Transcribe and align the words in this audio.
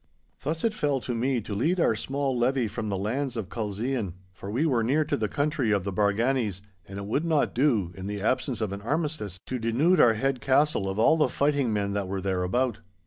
Thus 0.41 0.63
it 0.63 0.73
fell 0.73 0.99
to 1.01 1.13
me 1.13 1.41
to 1.41 1.53
lead 1.53 1.79
our 1.79 1.93
small 1.95 2.35
levy 2.35 2.67
from 2.67 2.89
the 2.89 2.97
lands 2.97 3.37
of 3.37 3.49
Culzean, 3.49 4.13
for 4.33 4.49
we 4.49 4.65
were 4.65 4.81
near 4.83 5.05
to 5.05 5.15
the 5.15 5.27
country 5.29 5.69
of 5.69 5.83
the 5.83 5.93
Barganies, 5.93 6.61
and 6.87 6.97
it 6.97 7.05
would 7.05 7.23
not 7.23 7.53
do, 7.53 7.91
in 7.93 8.07
the 8.07 8.19
absence 8.19 8.61
of 8.61 8.73
an 8.73 8.81
armistice, 8.81 9.37
to 9.45 9.59
denude 9.59 9.99
our 9.99 10.15
head 10.15 10.41
castle 10.41 10.89
of 10.89 10.97
all 10.97 11.17
the 11.17 11.29
fighting 11.29 11.71
men 11.71 11.93
that 11.93 12.07
were 12.07 12.19
thereabout. 12.19 12.79